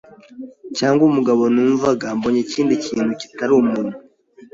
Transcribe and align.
cyangwa 0.77 1.01
umugabo 1.09 1.43
numvaga 1.53 2.05
mbonye 2.17 2.39
ikindi 2.45 2.73
kintu 2.85 3.11
kitari 3.21 3.53
umuntu 3.61 3.95